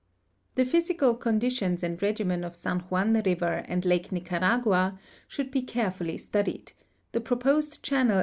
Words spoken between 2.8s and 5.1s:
Juan river and Lake Nicaragua